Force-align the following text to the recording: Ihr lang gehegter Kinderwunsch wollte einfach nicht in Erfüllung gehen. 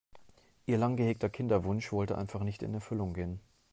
Ihr 0.65 0.79
lang 0.79 0.95
gehegter 0.97 1.29
Kinderwunsch 1.29 1.91
wollte 1.91 2.17
einfach 2.17 2.41
nicht 2.41 2.63
in 2.63 2.73
Erfüllung 2.73 3.13
gehen. 3.13 3.39